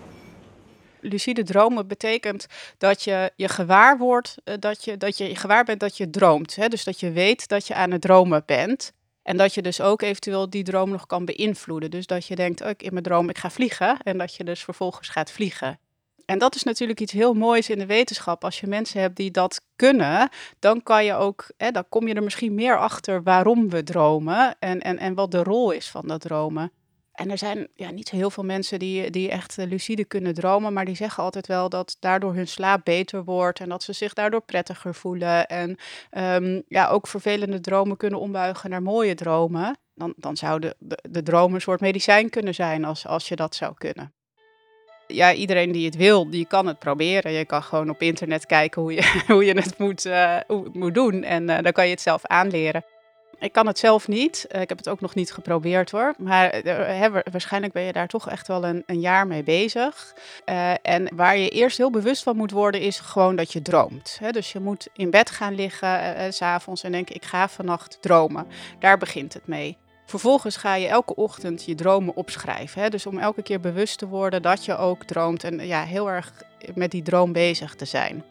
lucide 1.04 1.42
dromen 1.42 1.86
betekent 1.86 2.46
dat 2.78 3.02
je 3.02 3.32
je 3.36 3.48
gewaar 3.48 3.98
wordt, 3.98 4.36
uh, 4.44 4.54
dat, 4.60 4.84
je, 4.84 4.96
dat 4.96 5.18
je 5.18 5.36
gewaar 5.36 5.64
bent 5.64 5.80
dat 5.80 5.96
je 5.96 6.10
droomt. 6.10 6.56
Hè? 6.56 6.68
Dus 6.68 6.84
dat 6.84 7.00
je 7.00 7.10
weet 7.10 7.48
dat 7.48 7.66
je 7.66 7.74
aan 7.74 7.90
het 7.90 8.00
dromen 8.00 8.42
bent. 8.46 8.92
En 9.22 9.36
dat 9.36 9.54
je 9.54 9.62
dus 9.62 9.80
ook 9.80 10.02
eventueel 10.02 10.50
die 10.50 10.62
droom 10.62 10.90
nog 10.90 11.06
kan 11.06 11.24
beïnvloeden. 11.24 11.90
Dus 11.90 12.06
dat 12.06 12.26
je 12.26 12.34
denkt, 12.34 12.60
oh, 12.62 12.70
in 12.76 12.92
mijn 12.92 13.04
droom 13.04 13.28
ik 13.28 13.38
ga 13.38 13.50
vliegen. 13.50 13.98
En 14.02 14.18
dat 14.18 14.34
je 14.34 14.44
dus 14.44 14.64
vervolgens 14.64 15.08
gaat 15.08 15.30
vliegen. 15.30 15.78
En 16.26 16.38
dat 16.38 16.54
is 16.54 16.62
natuurlijk 16.62 17.00
iets 17.00 17.12
heel 17.12 17.34
moois 17.34 17.70
in 17.70 17.78
de 17.78 17.86
wetenschap. 17.86 18.44
Als 18.44 18.60
je 18.60 18.66
mensen 18.66 19.00
hebt 19.00 19.16
die 19.16 19.30
dat 19.30 19.60
kunnen, 19.76 20.28
dan 20.58 20.82
kan 20.82 21.04
je 21.04 21.14
ook, 21.14 21.46
hè, 21.56 21.70
dan 21.70 21.84
kom 21.88 22.08
je 22.08 22.14
er 22.14 22.22
misschien 22.22 22.54
meer 22.54 22.78
achter 22.78 23.22
waarom 23.22 23.68
we 23.68 23.82
dromen 23.82 24.56
en, 24.58 24.80
en, 24.80 24.98
en 24.98 25.14
wat 25.14 25.30
de 25.30 25.42
rol 25.42 25.70
is 25.70 25.88
van 25.88 26.08
dat 26.08 26.20
dromen. 26.20 26.72
En 27.14 27.30
er 27.30 27.38
zijn 27.38 27.68
ja, 27.74 27.90
niet 27.90 28.08
zo 28.08 28.16
heel 28.16 28.30
veel 28.30 28.44
mensen 28.44 28.78
die, 28.78 29.10
die 29.10 29.30
echt 29.30 29.58
eh, 29.58 29.66
lucide 29.66 30.04
kunnen 30.04 30.34
dromen, 30.34 30.72
maar 30.72 30.84
die 30.84 30.96
zeggen 30.96 31.22
altijd 31.22 31.46
wel 31.46 31.68
dat 31.68 31.96
daardoor 32.00 32.34
hun 32.34 32.48
slaap 32.48 32.84
beter 32.84 33.24
wordt 33.24 33.60
en 33.60 33.68
dat 33.68 33.82
ze 33.82 33.92
zich 33.92 34.12
daardoor 34.12 34.40
prettiger 34.40 34.94
voelen. 34.94 35.46
En 35.46 35.76
um, 36.10 36.62
ja, 36.68 36.88
ook 36.88 37.06
vervelende 37.06 37.60
dromen 37.60 37.96
kunnen 37.96 38.20
ombuigen 38.20 38.70
naar 38.70 38.82
mooie 38.82 39.14
dromen. 39.14 39.78
Dan, 39.94 40.14
dan 40.16 40.36
zou 40.36 40.60
de, 40.60 40.76
de, 41.10 41.22
droom 41.22 41.54
een 41.54 41.60
soort 41.60 41.80
medicijn 41.80 42.30
kunnen 42.30 42.54
zijn 42.54 42.84
als, 42.84 43.06
als 43.06 43.28
je 43.28 43.36
dat 43.36 43.54
zou 43.54 43.74
kunnen. 43.74 44.12
Ja, 45.06 45.32
iedereen 45.32 45.72
die 45.72 45.84
het 45.84 45.96
wil, 45.96 46.30
die 46.30 46.46
kan 46.46 46.66
het 46.66 46.78
proberen. 46.78 47.32
Je 47.32 47.44
kan 47.44 47.62
gewoon 47.62 47.90
op 47.90 48.02
internet 48.02 48.46
kijken 48.46 48.82
hoe 48.82 48.92
je, 48.92 49.20
hoe 49.32 49.44
je 49.44 49.54
het 49.54 49.78
moet, 49.78 50.04
uh, 50.04 50.36
hoe 50.46 50.64
het 50.64 50.74
moet 50.74 50.94
doen 50.94 51.22
en 51.22 51.42
uh, 51.42 51.58
dan 51.60 51.72
kan 51.72 51.84
je 51.84 51.90
het 51.90 52.00
zelf 52.00 52.26
aanleren. 52.26 52.84
Ik 53.38 53.52
kan 53.52 53.66
het 53.66 53.78
zelf 53.78 54.08
niet. 54.08 54.46
Uh, 54.52 54.60
ik 54.60 54.68
heb 54.68 54.78
het 54.78 54.88
ook 54.88 55.00
nog 55.00 55.14
niet 55.14 55.32
geprobeerd 55.32 55.90
hoor. 55.90 56.14
Maar 56.18 56.64
uh, 56.64 57.06
waarschijnlijk 57.30 57.72
ben 57.72 57.82
je 57.82 57.92
daar 57.92 58.08
toch 58.08 58.28
echt 58.28 58.48
wel 58.48 58.64
een, 58.64 58.82
een 58.86 59.00
jaar 59.00 59.26
mee 59.26 59.42
bezig. 59.42 60.14
En 60.82 61.08
waar 61.14 61.36
je 61.36 61.48
eerst 61.48 61.78
heel 61.78 61.90
bewust 61.90 62.22
van 62.22 62.36
moet 62.36 62.50
worden, 62.50 62.80
is 62.80 63.00
gewoon 63.00 63.36
dat 63.36 63.52
je 63.52 63.62
droomt. 63.62 64.20
Dus 64.30 64.52
je 64.52 64.60
moet 64.60 64.88
in 64.92 65.10
bed 65.10 65.30
gaan 65.30 65.54
liggen 65.54 66.32
s 66.32 66.36
s'avonds 66.36 66.82
en 66.82 66.92
denken: 66.92 67.14
ik 67.14 67.24
ga 67.24 67.48
vannacht 67.48 67.98
dromen. 68.00 68.46
Daar 68.78 68.98
begint 68.98 69.34
het 69.34 69.46
mee. 69.46 69.76
Vervolgens 70.06 70.56
ga 70.56 70.74
je 70.74 70.88
elke 70.88 71.14
ochtend 71.14 71.64
je 71.64 71.74
dromen 71.74 72.16
opschrijven. 72.16 72.82
Hè? 72.82 72.88
Dus 72.88 73.06
om 73.06 73.18
elke 73.18 73.42
keer 73.42 73.60
bewust 73.60 73.98
te 73.98 74.08
worden 74.08 74.42
dat 74.42 74.64
je 74.64 74.76
ook 74.76 75.04
droomt 75.04 75.44
en 75.44 75.66
ja, 75.66 75.82
heel 75.82 76.10
erg 76.10 76.32
met 76.74 76.90
die 76.90 77.02
droom 77.02 77.32
bezig 77.32 77.74
te 77.74 77.84
zijn. 77.84 78.24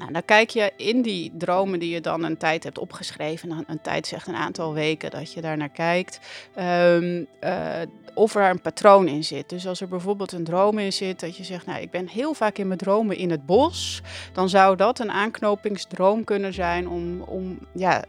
Nou, 0.00 0.12
dan 0.12 0.24
kijk 0.24 0.50
je 0.50 0.72
in 0.76 1.02
die 1.02 1.32
dromen 1.38 1.78
die 1.78 1.90
je 1.90 2.00
dan 2.00 2.24
een 2.24 2.36
tijd 2.36 2.64
hebt 2.64 2.78
opgeschreven, 2.78 3.50
een, 3.50 3.64
een 3.66 3.80
tijd 3.80 4.06
zegt 4.06 4.26
een 4.26 4.34
aantal 4.34 4.72
weken 4.72 5.10
dat 5.10 5.32
je 5.32 5.40
daar 5.40 5.56
naar 5.56 5.68
kijkt, 5.68 6.20
um, 6.58 7.26
uh, 7.44 7.68
of 8.14 8.34
er 8.34 8.50
een 8.50 8.60
patroon 8.60 9.08
in 9.08 9.24
zit. 9.24 9.48
Dus 9.48 9.66
als 9.66 9.80
er 9.80 9.88
bijvoorbeeld 9.88 10.32
een 10.32 10.44
droom 10.44 10.78
in 10.78 10.92
zit 10.92 11.20
dat 11.20 11.36
je 11.36 11.44
zegt, 11.44 11.66
nou 11.66 11.80
ik 11.80 11.90
ben 11.90 12.08
heel 12.08 12.34
vaak 12.34 12.58
in 12.58 12.66
mijn 12.66 12.78
dromen 12.78 13.16
in 13.16 13.30
het 13.30 13.46
bos, 13.46 14.02
dan 14.32 14.48
zou 14.48 14.76
dat 14.76 14.98
een 14.98 15.10
aanknopingsdroom 15.10 16.24
kunnen 16.24 16.52
zijn 16.52 16.88
om, 16.88 17.20
om 17.20 17.58
ja, 17.74 18.04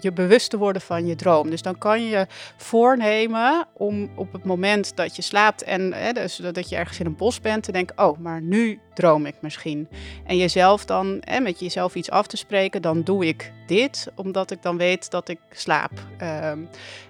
je 0.00 0.12
bewust 0.12 0.50
te 0.50 0.58
worden 0.58 0.82
van 0.82 1.06
je 1.06 1.16
droom. 1.16 1.50
Dus 1.50 1.62
dan 1.62 1.78
kan 1.78 2.04
je 2.04 2.26
voornemen 2.56 3.66
om 3.72 4.10
op 4.14 4.32
het 4.32 4.44
moment 4.44 4.96
dat 4.96 5.16
je 5.16 5.22
slaapt 5.22 5.62
en 5.62 5.92
hè, 5.92 6.12
dus 6.12 6.36
dat 6.36 6.68
je 6.68 6.76
ergens 6.76 7.00
in 7.00 7.06
een 7.06 7.16
bos 7.16 7.40
bent, 7.40 7.62
te 7.62 7.72
denken: 7.72 7.98
oh, 7.98 8.18
maar 8.18 8.42
nu 8.42 8.80
droom 8.94 9.26
ik 9.26 9.34
misschien. 9.40 9.88
En 10.26 10.36
jezelf 10.36 10.84
dan 10.84 11.16
hè, 11.20 11.40
met 11.40 11.60
jezelf 11.60 11.94
iets 11.94 12.10
af 12.10 12.26
te 12.26 12.36
spreken: 12.36 12.82
dan 12.82 13.02
doe 13.02 13.26
ik 13.26 13.52
dit, 13.66 14.06
omdat 14.14 14.50
ik 14.50 14.62
dan 14.62 14.76
weet 14.76 15.10
dat 15.10 15.28
ik 15.28 15.38
slaap. 15.50 15.92
Um, 16.22 16.68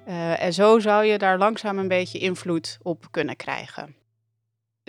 uh, 0.08 0.42
en 0.42 0.52
zo 0.52 0.78
zou 0.78 1.04
je 1.04 1.18
daar 1.18 1.38
langzaam 1.38 1.78
een 1.78 1.88
beetje 1.88 2.18
invloed 2.18 2.78
op 2.82 3.06
kunnen 3.10 3.36
krijgen 3.36 3.97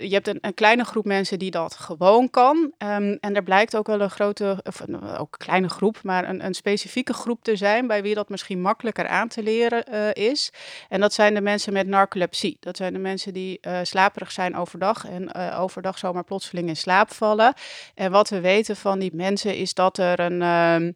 je 0.00 0.14
hebt 0.14 0.28
een, 0.28 0.38
een, 0.40 0.54
kleine 0.54 0.84
groep 0.84 1.04
mensen 1.04 1.38
die 1.38 1.50
dat 1.50 1.74
gewoon 1.74 2.30
kan. 2.30 2.56
Um, 2.56 3.18
en 3.20 3.34
er 3.34 3.42
blijkt 3.42 3.76
ook 3.76 3.86
wel 3.86 4.00
een 4.00 4.10
grote, 4.10 4.60
of 4.62 4.80
een, 4.80 5.02
ook 5.02 5.32
een 5.32 5.46
kleine 5.46 5.68
groep, 5.68 5.98
maar 6.02 6.28
een, 6.28 6.44
een, 6.44 6.54
specifieke 6.54 7.12
groep 7.12 7.42
te 7.42 7.56
zijn 7.56 7.86
bij 7.86 8.02
wie 8.02 8.14
dat 8.14 8.28
misschien 8.28 8.60
makkelijker 8.60 9.08
aan 9.08 9.28
te 9.28 9.42
leren 9.42 9.84
uh, 9.92 10.12
is. 10.12 10.52
En 10.88 11.00
dat 11.00 11.12
zijn 11.12 11.34
de 11.34 11.40
mensen 11.40 11.72
met 11.72 11.86
narcolepsie. 11.86 12.56
Dat 12.60 12.76
zijn 12.76 12.92
de 12.92 12.98
mensen 12.98 13.32
die 13.32 13.58
uh, 13.62 13.78
slaperig 13.82 14.32
zijn 14.32 14.56
overdag 14.56 15.06
en 15.06 15.30
uh, 15.36 15.60
overdag 15.60 15.98
zomaar 15.98 16.24
plotseling 16.24 16.68
in 16.68 16.76
slaap 16.76 17.12
vallen. 17.12 17.54
En 17.94 18.10
wat 18.10 18.28
we 18.28 18.40
weten 18.40 18.76
van 18.76 18.98
die 18.98 19.14
mensen 19.14 19.56
is 19.56 19.74
dat 19.74 19.98
er 19.98 20.20
een, 20.20 20.42
um, 20.42 20.94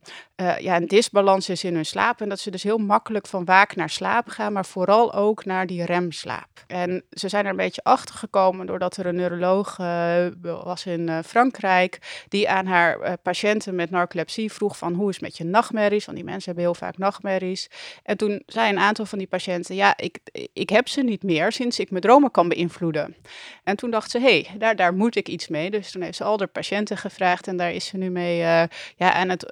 ja, 0.58 0.76
een 0.76 0.86
disbalans 0.86 1.48
is 1.48 1.64
in 1.64 1.74
hun 1.74 1.86
slaap. 1.86 2.20
En 2.20 2.28
dat 2.28 2.40
ze 2.40 2.50
dus 2.50 2.62
heel 2.62 2.78
makkelijk 2.78 3.26
van 3.26 3.44
waak 3.44 3.76
naar 3.76 3.90
slaap 3.90 4.28
gaan, 4.28 4.52
maar 4.52 4.66
vooral 4.66 5.14
ook 5.14 5.44
naar 5.44 5.66
die 5.66 5.84
remslaap. 5.84 6.64
En 6.66 7.04
ze 7.10 7.28
zijn 7.28 7.44
er 7.44 7.50
een 7.50 7.56
beetje 7.56 7.82
achter 7.82 8.14
gekomen 8.14 8.66
doordat 8.66 8.93
er 8.96 9.06
een 9.06 9.14
neuroloog 9.14 9.78
uh, 9.78 10.26
was 10.42 10.86
in 10.86 11.08
uh, 11.08 11.18
Frankrijk 11.26 12.24
die 12.28 12.48
aan 12.48 12.66
haar 12.66 13.00
uh, 13.00 13.12
patiënten 13.22 13.74
met 13.74 13.90
narcolepsie 13.90 14.52
vroeg 14.52 14.78
van 14.78 14.94
hoe 14.94 15.08
is 15.08 15.14
het 15.14 15.24
met 15.24 15.36
je 15.36 15.44
nachtmerries? 15.44 16.04
Want 16.04 16.16
die 16.16 16.26
mensen 16.26 16.44
hebben 16.44 16.64
heel 16.64 16.74
vaak 16.74 16.98
nachtmerries. 16.98 17.68
En 18.02 18.16
toen 18.16 18.42
zei 18.46 18.70
een 18.70 18.78
aantal 18.78 19.06
van 19.06 19.18
die 19.18 19.26
patiënten, 19.26 19.74
ja, 19.74 19.96
ik, 19.96 20.18
ik 20.52 20.70
heb 20.70 20.88
ze 20.88 21.02
niet 21.02 21.22
meer 21.22 21.52
sinds 21.52 21.78
ik 21.78 21.90
mijn 21.90 22.02
dromen 22.02 22.30
kan 22.30 22.48
beïnvloeden. 22.48 23.16
En 23.64 23.76
toen 23.76 23.90
dacht 23.90 24.10
ze, 24.10 24.18
hé, 24.18 24.40
hey, 24.40 24.58
daar, 24.58 24.76
daar 24.76 24.94
moet 24.94 25.16
ik 25.16 25.28
iets 25.28 25.48
mee. 25.48 25.70
Dus 25.70 25.90
toen 25.90 26.02
heeft 26.02 26.16
ze 26.16 26.24
al 26.24 26.36
de 26.36 26.46
patiënten 26.46 26.96
gevraagd 26.96 27.46
en 27.46 27.56
daar 27.56 27.72
is 27.72 27.86
ze 27.86 27.96
nu 27.96 28.10
mee 28.10 28.36
ja, 28.36 29.12
aan 29.12 29.28
het 29.28 29.46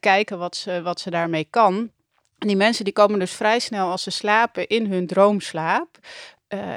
kijken 0.00 0.38
wat 0.38 0.56
ze, 0.56 0.82
wat 0.82 1.00
ze 1.00 1.10
daarmee 1.10 1.46
kan. 1.50 1.90
En 2.40 2.46
die 2.46 2.56
mensen 2.56 2.84
die 2.84 2.92
komen 2.92 3.18
dus 3.18 3.32
vrij 3.32 3.58
snel 3.58 3.90
als 3.90 4.02
ze 4.02 4.10
slapen 4.10 4.66
in 4.66 4.86
hun 4.86 5.06
droomslaap. 5.06 5.98
Uh, 6.54 6.74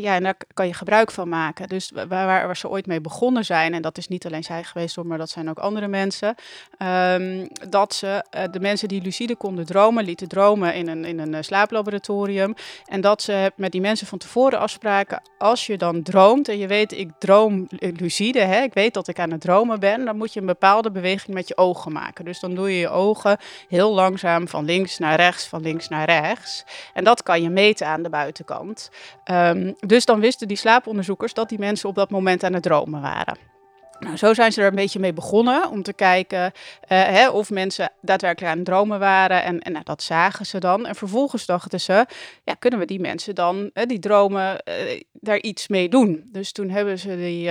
ja, 0.00 0.14
en 0.14 0.22
daar 0.22 0.36
kan 0.54 0.66
je 0.66 0.74
gebruik 0.74 1.10
van 1.10 1.28
maken. 1.28 1.68
Dus 1.68 1.90
waar, 1.94 2.06
waar, 2.26 2.56
ze 2.56 2.68
ooit 2.68 2.86
mee 2.86 3.00
begonnen 3.00 3.44
zijn, 3.44 3.74
en 3.74 3.82
dat 3.82 3.98
is 3.98 4.08
niet 4.08 4.26
alleen 4.26 4.44
zij 4.44 4.64
geweest, 4.64 4.96
maar 5.02 5.18
dat 5.18 5.30
zijn 5.30 5.50
ook 5.50 5.58
andere 5.58 5.88
mensen, 5.88 6.34
um, 7.12 7.48
dat 7.68 7.94
ze 7.94 8.24
uh, 8.36 8.42
de 8.50 8.60
mensen 8.60 8.88
die 8.88 9.02
lucide 9.02 9.36
konden 9.36 9.66
dromen, 9.66 10.04
lieten 10.04 10.28
dromen 10.28 10.74
in 10.74 10.88
een, 10.88 11.04
in 11.04 11.18
een 11.18 11.32
uh, 11.32 11.38
slaaplaboratorium. 11.40 12.54
En 12.86 13.00
dat 13.00 13.22
ze 13.22 13.52
met 13.56 13.72
die 13.72 13.80
mensen 13.80 14.06
van 14.06 14.18
tevoren 14.18 14.58
afspraken, 14.58 15.22
als 15.38 15.66
je 15.66 15.78
dan 15.78 16.02
droomt 16.02 16.48
en 16.48 16.58
je 16.58 16.66
weet, 16.66 16.92
ik 16.92 17.10
droom 17.18 17.66
lucide, 17.78 18.40
hè, 18.40 18.62
ik 18.62 18.74
weet 18.74 18.94
dat 18.94 19.08
ik 19.08 19.18
aan 19.18 19.30
het 19.30 19.40
dromen 19.40 19.80
ben, 19.80 20.04
dan 20.04 20.16
moet 20.16 20.32
je 20.32 20.40
een 20.40 20.46
bepaalde 20.46 20.90
beweging 20.90 21.34
met 21.34 21.48
je 21.48 21.56
ogen 21.56 21.92
maken. 21.92 22.24
Dus 22.24 22.40
dan 22.40 22.54
doe 22.54 22.70
je 22.72 22.78
je 22.78 22.88
ogen 22.88 23.38
heel 23.68 23.94
langzaam 23.94 24.48
van 24.48 24.64
links 24.64 24.98
naar 24.98 25.16
rechts, 25.16 25.46
van 25.46 25.62
links 25.62 25.88
naar 25.88 26.04
rechts. 26.04 26.64
En 26.94 27.04
dat 27.04 27.22
kan 27.22 27.42
je 27.42 27.50
meten 27.50 27.86
aan 27.86 28.02
de 28.02 28.10
buitenkant. 28.10 28.90
Um, 29.24 29.74
dus 29.86 30.04
dan 30.04 30.20
wisten 30.20 30.48
die 30.48 30.56
slaaponderzoekers 30.56 31.34
dat 31.34 31.48
die 31.48 31.58
mensen 31.58 31.88
op 31.88 31.94
dat 31.94 32.10
moment 32.10 32.44
aan 32.44 32.52
het 32.52 32.62
dromen 32.62 33.00
waren. 33.00 33.36
Nou, 34.00 34.16
zo 34.16 34.34
zijn 34.34 34.52
ze 34.52 34.60
er 34.60 34.66
een 34.66 34.74
beetje 34.74 34.98
mee 34.98 35.12
begonnen 35.12 35.70
om 35.70 35.82
te 35.82 35.92
kijken 35.92 36.44
uh, 36.44 36.50
hè, 36.88 37.28
of 37.28 37.50
mensen 37.50 37.92
daadwerkelijk 38.00 38.52
aan 38.52 38.58
het 38.58 38.66
dromen 38.66 38.98
waren. 38.98 39.42
En, 39.42 39.60
en 39.60 39.72
nou, 39.72 39.84
dat 39.84 40.02
zagen 40.02 40.46
ze 40.46 40.58
dan. 40.58 40.86
En 40.86 40.94
vervolgens 40.94 41.46
dachten 41.46 41.80
ze, 41.80 42.06
ja, 42.44 42.54
kunnen 42.54 42.78
we 42.78 42.84
die 42.84 43.00
mensen 43.00 43.34
dan, 43.34 43.70
uh, 43.74 43.84
die 43.86 43.98
dromen, 43.98 44.62
uh, 44.68 45.00
daar 45.12 45.40
iets 45.40 45.68
mee 45.68 45.88
doen? 45.88 46.28
Dus 46.32 46.52
toen 46.52 46.70
hebben 46.70 46.98
ze 46.98 47.16
die, 47.16 47.50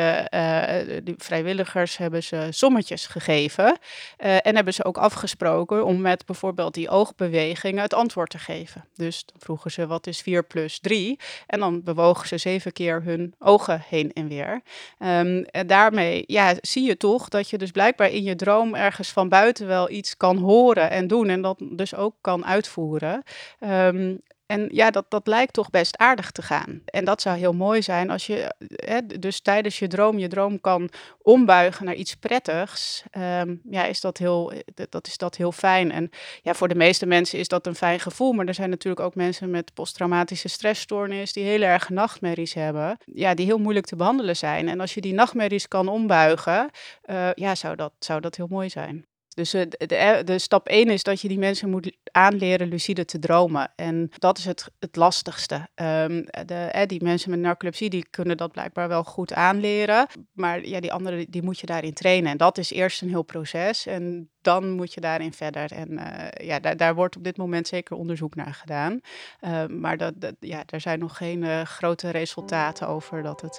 die 1.04 1.16
vrijwilligers 1.18 1.98
hebben 1.98 2.24
ze 2.24 2.48
sommetjes 2.50 3.06
gegeven. 3.06 3.78
en 4.18 4.56
hebben 4.56 4.74
ze 4.74 4.86
ook 4.86 4.98
afgesproken 4.98 5.86
om 5.86 6.02
met 6.02 6.26
bijvoorbeeld 6.26 6.74
die 6.74 6.90
oogbewegingen 6.90 7.82
het 7.82 7.94
antwoord 7.94 8.30
te 8.30 8.38
geven. 8.38 8.86
Dus 8.96 9.26
dan 9.26 9.36
vroegen 9.40 9.72
ze, 9.72 9.88
wat 9.88 10.08
is 10.08 10.22
4 10.22 10.44
plus 10.44 10.80
3? 10.80 11.20
En 11.48 11.60
dan 11.60 11.84
bewogen 11.84 12.28
ze 12.28 12.38
zeven 12.38 12.72
keer 12.72 13.04
hun 13.04 13.34
ogen 13.40 13.84
heen 13.90 14.14
en 14.14 14.28
weer. 14.28 14.62
Um, 15.00 15.44
en 15.44 15.68
daarmee 15.68 16.24
ja, 16.36 16.54
zie 16.62 16.86
je 16.86 16.98
toch 16.98 17.30
dat 17.30 17.50
je 17.50 17.58
dus 17.58 17.72
blijkbaar 17.72 18.10
in 18.10 18.24
je 18.24 18.36
droom 18.36 18.76
ergens 18.76 19.10
van 19.10 19.30
buiten 19.30 19.68
wel 19.68 19.90
iets 19.90 20.18
kan 20.18 20.38
horen 20.38 20.90
en 20.90 21.08
doen 21.08 21.30
en 21.30 21.42
dat 21.42 21.58
dus 21.72 21.96
ook 21.96 22.16
kan 22.22 22.46
uitvoeren. 22.46 23.24
Um, 23.60 24.22
en 24.46 24.70
ja, 24.72 24.92
dat, 24.92 25.06
dat 25.10 25.28
lijkt 25.28 25.54
toch 25.54 25.70
best 25.70 25.98
aardig 25.98 26.32
te 26.32 26.42
gaan. 26.42 26.82
En 26.86 27.06
dat 27.06 27.22
zou 27.22 27.38
heel 27.38 27.54
mooi 27.54 27.82
zijn 27.82 28.10
als 28.10 28.26
je 28.28 28.56
hè, 28.76 29.06
dus 29.06 29.42
tijdens 29.42 29.80
je 29.80 29.88
droom 29.88 30.18
je 30.18 30.28
droom 30.28 30.62
kan 30.62 30.90
ombuigen 31.22 31.86
naar 31.86 31.96
iets 31.96 32.16
prettigs. 32.16 33.04
Um, 33.18 33.62
ja, 33.70 33.86
is 33.86 34.02
dat, 34.02 34.18
heel, 34.18 34.54
dat 34.90 35.08
is 35.08 35.18
dat 35.18 35.36
heel 35.36 35.52
fijn. 35.52 35.92
En 35.92 36.10
ja, 36.42 36.54
voor 36.54 36.68
de 36.68 36.76
meeste 36.76 37.06
mensen 37.06 37.40
is 37.40 37.48
dat 37.48 37.68
een 37.68 37.76
fijn 37.76 38.00
gevoel. 38.00 38.34
Maar 38.34 38.46
er 38.46 38.54
zijn 38.54 38.70
natuurlijk 38.70 39.06
ook 39.06 39.16
mensen 39.16 39.50
met 39.50 39.74
posttraumatische 39.74 40.48
stressstoornis 40.48 41.34
die 41.34 41.44
heel 41.44 41.62
erg 41.62 41.90
nachtmerries 41.90 42.54
hebben. 42.54 42.98
Ja, 43.06 43.34
die 43.34 43.46
heel 43.46 43.58
moeilijk 43.58 43.86
te 43.86 43.96
behandelen 43.96 44.36
zijn. 44.36 44.70
En 44.70 44.80
als 44.80 44.94
je 44.94 45.02
die 45.02 45.14
nachtmerries 45.14 45.68
kan 45.68 45.88
ombuigen, 45.88 46.70
uh, 47.06 47.30
ja, 47.34 47.56
zou 47.56 47.76
dat, 47.76 47.94
zou 48.00 48.22
dat 48.22 48.36
heel 48.36 48.48
mooi 48.50 48.70
zijn. 48.70 49.06
Dus 49.36 49.54
uh, 49.54 49.62
de, 49.68 50.22
de, 50.26 50.40
stap 50.40 50.68
1 50.68 50.90
is 50.90 51.04
dat 51.04 51.22
je 51.22 51.28
die 51.28 51.40
mensen 51.40 51.70
moet 51.70 51.98
aanleren 52.12 52.68
lucide 52.68 53.06
te 53.06 53.20
dromen. 53.20 53.72
En 53.76 54.10
dat 54.18 54.38
is 54.38 54.46
het, 54.46 54.72
het 54.80 54.96
lastigste. 54.96 55.56
Um, 55.56 56.26
de, 56.46 56.84
die 56.88 57.04
mensen 57.04 57.30
met 57.30 57.40
narcolepsie 57.40 57.90
die 57.90 58.08
kunnen 58.10 58.38
dat 58.38 58.52
blijkbaar 58.52 58.88
wel 58.88 59.04
goed 59.04 59.34
aanleren. 59.34 60.08
Maar 60.34 60.66
ja, 60.68 60.80
die 60.80 60.94
anderen 60.94 61.26
die 61.30 61.44
moet 61.44 61.60
je 61.60 61.66
daarin 61.66 61.94
trainen. 61.94 62.32
En 62.32 62.38
dat 62.38 62.58
is 62.58 62.72
eerst 62.72 63.02
een 63.02 63.10
heel 63.10 63.24
proces. 63.24 63.86
En 63.86 64.30
dan 64.42 64.72
moet 64.72 64.94
je 64.94 65.02
daarin 65.02 65.34
verder. 65.34 65.72
En 65.72 66.00
ja, 66.44 66.60
daar, 66.60 66.78
daar, 66.78 66.96
wordt 66.96 67.16
op 67.16 67.24
dit 67.24 67.38
moment 67.38 67.68
zeker 67.68 67.96
onderzoek 67.96 68.36
naar 68.36 68.54
gedaan. 68.54 69.00
Uh, 69.42 69.66
maar 69.66 69.98
dat, 69.98 70.14
dat, 70.16 70.36
ja, 70.40 70.64
er 70.66 70.82
zijn 70.82 71.00
nog 71.00 71.18
geen 71.18 71.66
grote 71.66 72.10
resultaten 72.10 72.88
over 72.88 73.24
dat 73.24 73.42
het, 73.42 73.58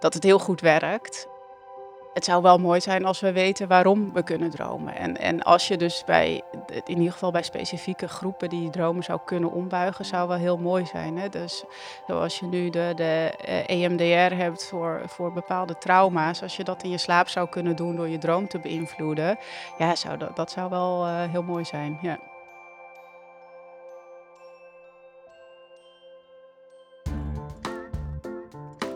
dat 0.00 0.14
het 0.14 0.22
heel 0.22 0.38
goed 0.38 0.60
werkt 0.60 1.28
het 2.16 2.24
zou 2.24 2.42
wel 2.42 2.58
mooi 2.58 2.80
zijn 2.80 3.04
als 3.04 3.20
we 3.20 3.32
weten 3.32 3.68
waarom 3.68 4.12
we 4.12 4.22
kunnen 4.22 4.50
dromen. 4.50 4.96
En, 4.96 5.16
en 5.16 5.42
als 5.42 5.68
je 5.68 5.76
dus 5.76 6.02
bij, 6.06 6.42
in 6.84 6.98
ieder 6.98 7.12
geval 7.12 7.30
bij 7.30 7.42
specifieke 7.42 8.08
groepen 8.08 8.48
die 8.48 8.70
dromen 8.70 9.04
zou 9.04 9.20
kunnen 9.24 9.50
ombuigen, 9.50 10.04
zou 10.04 10.28
wel 10.28 10.36
heel 10.36 10.58
mooi 10.58 10.86
zijn. 10.86 11.18
Hè? 11.18 11.28
Dus 11.28 11.64
zoals 12.06 12.38
je 12.38 12.46
nu 12.46 12.70
de, 12.70 12.92
de 12.94 13.32
EMDR 13.66 14.02
eh, 14.02 14.30
e 14.30 14.34
hebt 14.34 14.64
voor, 14.64 15.02
voor 15.06 15.32
bepaalde 15.32 15.78
trauma's, 15.78 16.42
als 16.42 16.56
je 16.56 16.64
dat 16.64 16.82
in 16.82 16.90
je 16.90 16.98
slaap 16.98 17.28
zou 17.28 17.48
kunnen 17.48 17.76
doen 17.76 17.96
door 17.96 18.08
je 18.08 18.18
droom 18.18 18.48
te 18.48 18.58
beïnvloeden, 18.58 19.38
ja, 19.78 19.94
zou 19.94 20.18
dat, 20.34 20.50
zou 20.50 20.70
wel 20.70 21.06
uh, 21.06 21.22
heel 21.30 21.42
mooi 21.42 21.64
zijn. 21.64 21.98
Ja. 22.02 22.18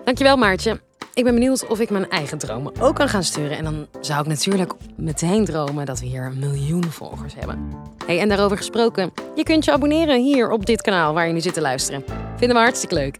Dankjewel 0.05 0.37
Maartje. 0.37 0.89
Ik 1.21 1.27
ben 1.27 1.35
benieuwd 1.35 1.67
of 1.67 1.81
ik 1.81 1.91
mijn 1.91 2.11
eigen 2.11 2.39
dromen 2.39 2.73
ook 2.81 2.95
kan 2.95 3.09
gaan 3.09 3.25
sturen. 3.25 3.57
En 3.57 3.65
dan 3.65 3.87
zou 4.01 4.21
ik 4.21 4.27
natuurlijk 4.27 4.73
meteen 4.97 5.45
dromen 5.45 5.87
dat 5.87 6.01
we 6.01 6.07
hier 6.07 6.25
een 6.25 6.39
miljoen 6.39 6.85
volgers 6.85 7.35
hebben. 7.35 7.73
Hey, 8.07 8.21
en 8.21 8.29
daarover 8.29 8.57
gesproken, 8.57 9.13
je 9.35 9.43
kunt 9.43 9.65
je 9.65 9.73
abonneren 9.73 10.23
hier 10.23 10.51
op 10.51 10.67
dit 10.67 10.83
kanaal 10.83 11.15
waar 11.15 11.27
je 11.27 11.33
nu 11.33 11.41
zit 11.41 11.55
te 11.55 11.61
luisteren. 11.61 12.05
Vinden 12.37 12.57
we 12.57 12.63
hartstikke 12.63 12.95
leuk. 12.95 13.17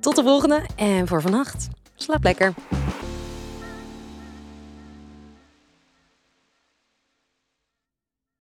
Tot 0.00 0.16
de 0.16 0.22
volgende 0.22 0.62
en 0.76 1.06
voor 1.06 1.22
vannacht, 1.22 1.68
slaap 1.94 2.22
lekker. 2.22 2.54